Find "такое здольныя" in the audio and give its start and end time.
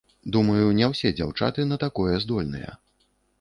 1.85-2.71